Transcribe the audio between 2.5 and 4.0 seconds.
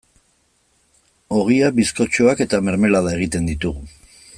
mermelada egiten ditugu.